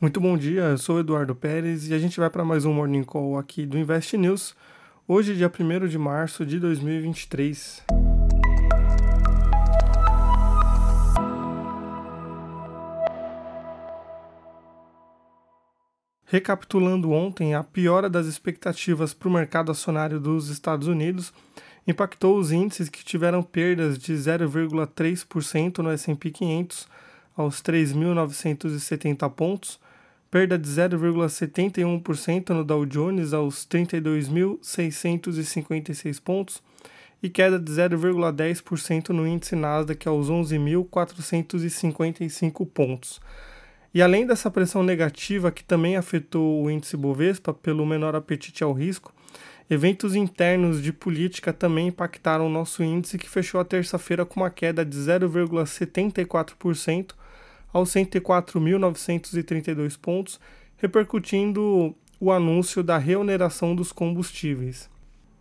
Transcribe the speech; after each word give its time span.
Muito 0.00 0.20
bom 0.20 0.38
dia, 0.38 0.60
eu 0.60 0.78
sou 0.78 1.00
Eduardo 1.00 1.34
Pérez 1.34 1.88
e 1.88 1.92
a 1.92 1.98
gente 1.98 2.20
vai 2.20 2.30
para 2.30 2.44
mais 2.44 2.64
um 2.64 2.72
Morning 2.72 3.02
Call 3.02 3.36
aqui 3.36 3.66
do 3.66 3.76
Invest 3.76 4.16
News. 4.16 4.54
Hoje, 5.08 5.34
dia 5.34 5.50
1 5.50 5.88
de 5.88 5.98
março 5.98 6.46
de 6.46 6.60
2023. 6.60 7.82
Recapitulando 16.26 17.10
ontem, 17.10 17.56
a 17.56 17.64
piora 17.64 18.08
das 18.08 18.26
expectativas 18.26 19.12
para 19.12 19.28
o 19.28 19.32
mercado 19.32 19.72
acionário 19.72 20.20
dos 20.20 20.48
Estados 20.48 20.86
Unidos 20.86 21.32
impactou 21.88 22.38
os 22.38 22.52
índices 22.52 22.88
que 22.88 23.04
tiveram 23.04 23.42
perdas 23.42 23.98
de 23.98 24.12
0,3% 24.12 25.78
no 25.78 25.90
S&P 25.90 26.30
500 26.30 26.86
aos 27.36 27.60
3.970 27.60 29.28
pontos, 29.30 29.80
perda 30.30 30.58
de 30.58 30.68
0,71% 30.68 32.50
no 32.50 32.62
Dow 32.64 32.84
Jones 32.84 33.32
aos 33.32 33.66
32.656 33.66 36.20
pontos 36.20 36.62
e 37.22 37.30
queda 37.30 37.58
de 37.58 37.72
0,10% 37.72 39.08
no 39.08 39.26
índice 39.26 39.56
Nasdaq 39.56 40.06
aos 40.06 40.30
11.455 40.30 42.66
pontos. 42.66 43.18
E 43.92 44.00
além 44.02 44.24
dessa 44.26 44.50
pressão 44.50 44.82
negativa 44.82 45.50
que 45.50 45.64
também 45.64 45.96
afetou 45.96 46.62
o 46.62 46.70
índice 46.70 46.94
Bovespa 46.96 47.52
pelo 47.54 47.86
menor 47.86 48.14
apetite 48.14 48.62
ao 48.62 48.72
risco, 48.72 49.12
eventos 49.68 50.14
internos 50.14 50.80
de 50.82 50.92
política 50.92 51.52
também 51.52 51.88
impactaram 51.88 52.46
o 52.46 52.50
nosso 52.50 52.82
índice 52.82 53.18
que 53.18 53.28
fechou 53.28 53.60
a 53.60 53.64
terça-feira 53.64 54.24
com 54.26 54.40
uma 54.40 54.50
queda 54.50 54.84
de 54.84 54.96
0,74% 54.96 57.17
aos 57.72 57.90
104.932 57.90 59.98
pontos, 59.98 60.38
repercutindo 60.76 61.94
o 62.20 62.32
anúncio 62.32 62.82
da 62.82 62.98
reoneração 62.98 63.74
dos 63.74 63.92
combustíveis. 63.92 64.90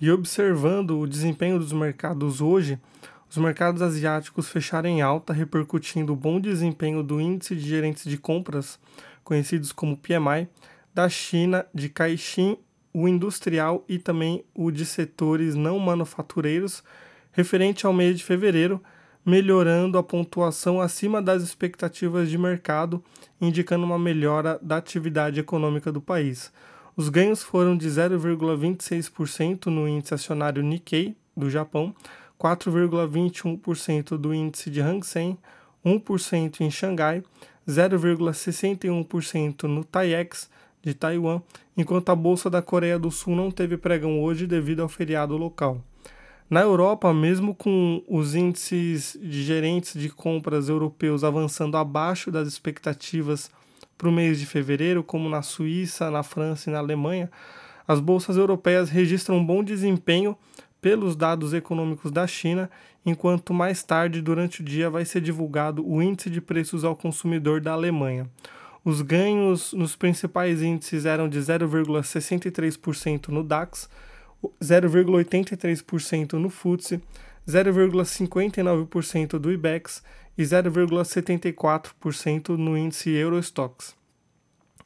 E 0.00 0.10
observando 0.10 0.98
o 0.98 1.06
desempenho 1.06 1.58
dos 1.58 1.72
mercados 1.72 2.40
hoje, 2.40 2.78
os 3.30 3.36
mercados 3.36 3.80
asiáticos 3.80 4.48
fecharam 4.48 4.88
em 4.88 5.00
alta, 5.00 5.32
repercutindo 5.32 6.12
o 6.12 6.16
bom 6.16 6.40
desempenho 6.40 7.02
do 7.02 7.20
índice 7.20 7.56
de 7.56 7.62
gerentes 7.62 8.04
de 8.04 8.18
compras, 8.18 8.78
conhecidos 9.24 9.72
como 9.72 9.96
PMI, 9.96 10.48
da 10.94 11.08
China, 11.08 11.64
de 11.72 11.88
Caixin, 11.88 12.58
o 12.92 13.08
industrial 13.08 13.84
e 13.88 13.98
também 13.98 14.44
o 14.54 14.70
de 14.70 14.84
setores 14.84 15.54
não 15.54 15.78
manufatureiros, 15.78 16.84
referente 17.32 17.86
ao 17.86 17.92
mês 17.92 18.18
de 18.18 18.24
fevereiro, 18.24 18.82
melhorando 19.24 19.98
a 19.98 20.02
pontuação 20.02 20.80
acima 20.80 21.22
das 21.22 21.42
expectativas 21.42 22.28
de 22.28 22.36
mercado, 22.36 23.02
indicando 23.40 23.84
uma 23.84 23.98
melhora 23.98 24.58
da 24.60 24.76
atividade 24.76 25.38
econômica 25.38 25.92
do 25.92 26.00
país. 26.00 26.52
Os 26.96 27.08
ganhos 27.08 27.42
foram 27.42 27.76
de 27.76 27.88
0,26% 27.88 29.66
no 29.66 29.88
índice 29.88 30.14
acionário 30.14 30.62
Nikkei 30.62 31.16
do 31.36 31.48
Japão, 31.48 31.94
4,21% 32.38 34.16
do 34.18 34.34
índice 34.34 34.68
de 34.68 34.80
Hang 34.80 35.06
Seng, 35.06 35.38
1% 35.84 36.60
em 36.60 36.70
Xangai, 36.70 37.22
0,61% 37.66 39.62
no 39.64 39.84
TAIEX 39.84 40.50
de 40.82 40.94
Taiwan, 40.94 41.40
enquanto 41.76 42.10
a 42.10 42.16
Bolsa 42.16 42.50
da 42.50 42.60
Coreia 42.60 42.98
do 42.98 43.10
Sul 43.10 43.36
não 43.36 43.50
teve 43.50 43.76
pregão 43.76 44.20
hoje 44.20 44.46
devido 44.46 44.82
ao 44.82 44.88
feriado 44.88 45.36
local. 45.36 45.80
Na 46.52 46.60
Europa, 46.60 47.14
mesmo 47.14 47.54
com 47.54 48.04
os 48.06 48.34
índices 48.34 49.18
de 49.18 49.42
gerentes 49.42 49.98
de 49.98 50.10
compras 50.10 50.68
europeus 50.68 51.24
avançando 51.24 51.78
abaixo 51.78 52.30
das 52.30 52.46
expectativas 52.46 53.50
para 53.96 54.06
o 54.06 54.12
mês 54.12 54.38
de 54.38 54.44
fevereiro, 54.44 55.02
como 55.02 55.30
na 55.30 55.40
Suíça, 55.40 56.10
na 56.10 56.22
França 56.22 56.68
e 56.68 56.72
na 56.74 56.78
Alemanha, 56.78 57.30
as 57.88 58.00
bolsas 58.00 58.36
europeias 58.36 58.90
registram 58.90 59.38
um 59.38 59.46
bom 59.46 59.64
desempenho 59.64 60.36
pelos 60.78 61.16
dados 61.16 61.54
econômicos 61.54 62.10
da 62.12 62.26
China, 62.26 62.70
enquanto 63.06 63.54
mais 63.54 63.82
tarde 63.82 64.20
durante 64.20 64.60
o 64.60 64.64
dia 64.64 64.90
vai 64.90 65.06
ser 65.06 65.22
divulgado 65.22 65.82
o 65.90 66.02
índice 66.02 66.28
de 66.28 66.42
preços 66.42 66.84
ao 66.84 66.94
consumidor 66.94 67.62
da 67.62 67.72
Alemanha. 67.72 68.28
Os 68.84 69.00
ganhos 69.00 69.72
nos 69.72 69.96
principais 69.96 70.60
índices 70.60 71.06
eram 71.06 71.30
de 71.30 71.38
0,63% 71.38 73.28
no 73.28 73.42
DAX, 73.42 73.88
0,83% 74.60 76.32
no 76.34 76.50
FTSE, 76.50 77.00
0,59% 77.48 79.38
do 79.38 79.52
IBEX 79.52 80.02
e 80.36 80.42
0,74% 80.42 82.50
no 82.50 82.76
índice 82.76 83.10
Eurostox. 83.10 83.94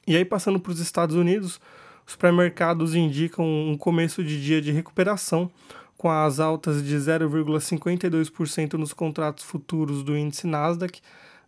E 0.07 0.17
aí, 0.17 0.25
passando 0.25 0.61
para 0.61 0.73
os 0.73 0.81
Estados 0.81 1.17
Unidos, 1.17 1.61
os 2.07 2.15
pré-mercados 2.15 2.95
indicam 2.95 3.45
um 3.45 3.77
começo 3.77 4.23
de 4.23 4.41
dia 4.43 4.63
de 4.63 4.71
recuperação, 4.71 5.51
com 5.97 6.11
as 6.11 6.39
altas 6.39 6.85
de 6.85 6.95
0,52% 6.97 8.75
nos 8.75 8.93
contratos 8.93 9.45
futuros 9.45 10.03
do 10.03 10.15
índice 10.17 10.47
Nasdaq, 10.47 11.01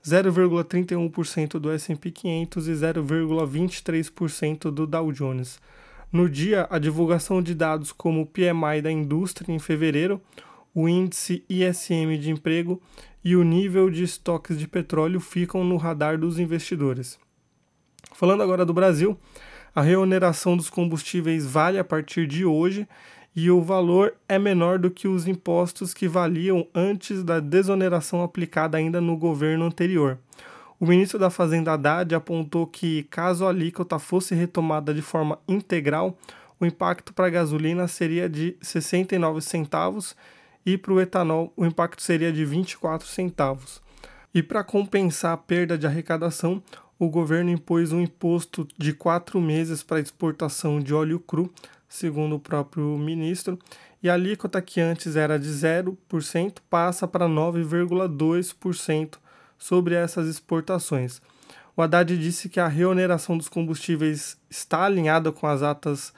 0,31% 0.05 1.59
do 1.59 1.71
S&P 1.71 2.11
500 2.11 2.69
e 2.69 2.73
0,23% 2.73 4.71
do 4.71 4.87
Dow 4.87 5.13
Jones. 5.13 5.61
No 6.11 6.27
dia, 6.27 6.67
a 6.71 6.79
divulgação 6.79 7.43
de 7.43 7.55
dados 7.55 7.93
como 7.93 8.23
o 8.23 8.27
PMI 8.27 8.81
da 8.83 8.91
indústria 8.91 9.53
em 9.53 9.59
fevereiro, 9.59 10.19
o 10.75 10.89
índice 10.89 11.45
ISM 11.51 12.17
de 12.19 12.31
emprego 12.31 12.81
e 13.23 13.37
o 13.37 13.43
nível 13.45 13.91
de 13.91 14.05
estoques 14.05 14.59
de 14.59 14.67
petróleo 14.67 15.21
ficam 15.21 15.63
no 15.63 15.77
radar 15.77 16.19
dos 16.19 16.39
investidores. 16.39 17.19
Falando 18.15 18.43
agora 18.43 18.65
do 18.65 18.73
Brasil, 18.73 19.19
a 19.75 19.83
reoneração 19.83 20.57
dos 20.57 20.71
combustíveis 20.71 21.45
vale 21.45 21.79
a 21.79 21.85
partir 21.85 22.27
de 22.27 22.43
hoje 22.43 22.89
e 23.37 23.51
o 23.51 23.61
valor 23.61 24.15
é 24.27 24.39
menor 24.39 24.79
do 24.79 24.91
que 24.91 25.07
os 25.07 25.29
impostos 25.29 25.93
que 25.93 26.09
valiam 26.09 26.67
antes 26.75 27.23
da 27.23 27.39
desoneração 27.39 28.23
aplicada 28.23 28.79
ainda 28.79 28.99
no 28.99 29.15
governo 29.15 29.67
anterior. 29.67 30.19
O 30.81 30.87
ministro 30.87 31.19
da 31.19 31.29
Fazenda 31.29 31.73
Haddad 31.73 32.15
apontou 32.15 32.65
que, 32.65 33.03
caso 33.05 33.45
a 33.45 33.49
alíquota 33.49 33.99
fosse 33.99 34.33
retomada 34.33 34.95
de 34.95 35.03
forma 35.03 35.37
integral, 35.49 36.17
o 36.61 36.65
impacto 36.65 37.13
para 37.13 37.27
a 37.27 37.31
gasolina 37.31 37.89
seria 37.89 38.29
de 38.29 38.57
69 38.63 39.41
centavos 39.41 40.15
e 40.65 40.79
para 40.79 40.93
o 40.93 41.01
etanol 41.01 41.53
o 41.57 41.67
impacto 41.67 42.01
seria 42.01 42.33
de 42.33 42.45
24 42.45 43.09
centavos. 43.09 43.83
E 44.33 44.41
para 44.41 44.63
compensar 44.63 45.33
a 45.33 45.37
perda 45.37 45.77
de 45.77 45.85
arrecadação, 45.85 46.63
o 46.97 47.09
governo 47.09 47.51
impôs 47.51 47.91
um 47.91 48.01
imposto 48.01 48.67
de 48.79 48.93
quatro 48.93 49.41
meses 49.41 49.83
para 49.83 49.99
exportação 49.99 50.79
de 50.79 50.95
óleo 50.95 51.19
cru, 51.19 51.53
segundo 51.89 52.37
o 52.37 52.41
próprio 52.41 52.97
ministro, 52.97 53.59
e 54.01 54.09
a 54.09 54.15
alíquota 54.15 54.63
que 54.63 54.81
antes 54.81 55.17
era 55.17 55.41
de 55.41 55.49
0% 55.49 56.59
passa 56.71 57.09
para 57.09 57.27
9,2% 57.27 59.19
sobre 59.59 59.95
essas 59.95 60.29
exportações. 60.29 61.21
O 61.77 61.83
Haddad 61.83 62.17
disse 62.17 62.49
que 62.49 62.61
a 62.61 62.69
reoneração 62.69 63.37
dos 63.37 63.49
combustíveis 63.49 64.37
está 64.49 64.85
alinhada 64.85 65.31
com 65.33 65.47
as 65.47 65.63
atas 65.63 66.13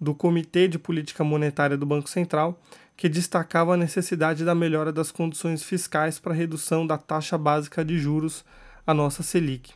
do 0.00 0.14
Comitê 0.14 0.68
de 0.68 0.78
Política 0.78 1.24
Monetária 1.24 1.76
do 1.76 1.86
Banco 1.86 2.08
Central, 2.08 2.60
que 2.96 3.08
destacava 3.08 3.74
a 3.74 3.76
necessidade 3.76 4.44
da 4.44 4.54
melhora 4.54 4.92
das 4.92 5.10
condições 5.10 5.62
fiscais 5.62 6.18
para 6.18 6.34
redução 6.34 6.86
da 6.86 6.98
taxa 6.98 7.38
básica 7.38 7.84
de 7.84 7.98
juros, 7.98 8.44
a 8.86 8.92
nossa 8.92 9.22
Selic. 9.22 9.72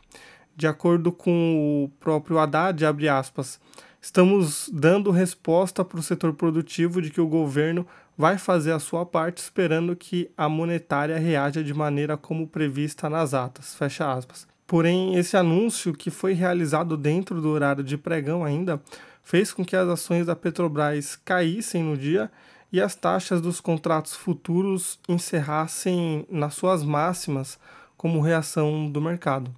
De 0.55 0.67
acordo 0.67 1.11
com 1.11 1.85
o 1.85 1.89
próprio 1.99 2.39
Haddad, 2.39 2.85
abre 2.85 3.09
aspas, 3.09 3.59
Estamos 4.07 4.69
dando 4.71 5.11
resposta 5.11 5.83
para 5.83 5.99
o 5.99 6.03
setor 6.03 6.33
produtivo 6.33 7.01
de 7.01 7.09
que 7.09 7.19
o 7.19 7.27
governo 7.27 7.85
vai 8.17 8.37
fazer 8.37 8.71
a 8.71 8.79
sua 8.79 9.05
parte, 9.05 9.37
esperando 9.37 9.95
que 9.95 10.31
a 10.35 10.49
monetária 10.49 11.19
reaja 11.19 11.63
de 11.63 11.73
maneira 11.73 12.17
como 12.17 12.47
prevista 12.47 13.09
nas 13.09 13.33
atas. 13.33 13.75
Fecha 13.75 14.11
aspas. 14.11 14.47
Porém, 14.65 15.15
esse 15.15 15.37
anúncio, 15.37 15.93
que 15.93 16.09
foi 16.09 16.33
realizado 16.33 16.97
dentro 16.97 17.39
do 17.39 17.49
horário 17.49 17.83
de 17.83 17.97
pregão 17.97 18.43
ainda, 18.43 18.81
fez 19.23 19.53
com 19.53 19.63
que 19.63 19.75
as 19.75 19.87
ações 19.87 20.25
da 20.25 20.35
Petrobras 20.35 21.15
caíssem 21.15 21.83
no 21.83 21.95
dia 21.95 22.31
e 22.71 22.81
as 22.81 22.95
taxas 22.95 23.39
dos 23.39 23.61
contratos 23.61 24.13
futuros 24.13 24.99
encerrassem 25.07 26.25
nas 26.29 26.55
suas 26.55 26.83
máximas 26.83 27.57
como 27.95 28.19
reação 28.19 28.91
do 28.91 28.99
mercado. 28.99 29.53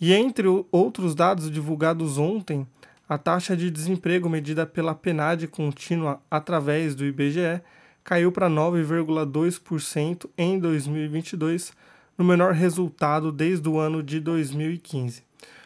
E 0.00 0.12
entre 0.12 0.46
outros 0.70 1.14
dados 1.14 1.50
divulgados 1.50 2.16
ontem, 2.16 2.66
a 3.08 3.18
taxa 3.18 3.56
de 3.56 3.70
desemprego 3.70 4.28
medida 4.28 4.64
pela 4.64 4.94
PNAD 4.94 5.46
contínua 5.48 6.20
através 6.30 6.94
do 6.94 7.04
IBGE 7.04 7.60
caiu 8.04 8.32
para 8.32 8.48
9,2% 8.48 10.28
em 10.36 10.58
2022, 10.58 11.72
no 12.16 12.24
menor 12.24 12.52
resultado 12.52 13.30
desde 13.30 13.68
o 13.68 13.78
ano 13.78 14.02
de 14.02 14.20
2015. 14.20 15.22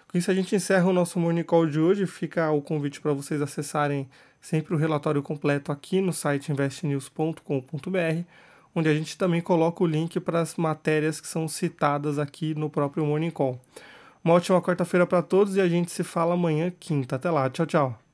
Com 0.08 0.18
isso, 0.18 0.30
a 0.30 0.34
gente 0.34 0.54
encerra 0.54 0.86
o 0.86 0.92
nosso 0.92 1.18
Morning 1.18 1.42
Call 1.42 1.66
de 1.66 1.80
hoje. 1.80 2.06
Fica 2.06 2.50
o 2.50 2.62
convite 2.62 3.00
para 3.00 3.12
vocês 3.12 3.42
acessarem 3.42 4.08
sempre 4.40 4.74
o 4.74 4.78
relatório 4.78 5.22
completo 5.22 5.72
aqui 5.72 6.00
no 6.00 6.12
site 6.12 6.52
investnews.com.br, 6.52 8.24
onde 8.74 8.88
a 8.88 8.94
gente 8.94 9.18
também 9.18 9.40
coloca 9.40 9.82
o 9.82 9.86
link 9.86 10.20
para 10.20 10.40
as 10.40 10.54
matérias 10.56 11.20
que 11.20 11.26
são 11.26 11.48
citadas 11.48 12.18
aqui 12.18 12.54
no 12.54 12.70
próprio 12.70 13.04
Morning 13.04 13.30
Call. 13.30 13.60
Uma 14.26 14.34
ótima 14.34 14.60
quarta-feira 14.60 15.06
para 15.06 15.22
todos 15.22 15.54
e 15.54 15.60
a 15.60 15.68
gente 15.68 15.92
se 15.92 16.02
fala 16.02 16.34
amanhã, 16.34 16.72
quinta. 16.80 17.14
Até 17.14 17.30
lá. 17.30 17.48
Tchau, 17.48 17.64
tchau. 17.64 18.05